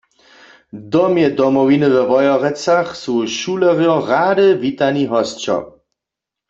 [0.73, 5.55] W Domje Domowiny we Wojerecach su šulerjo rady witani hosćo.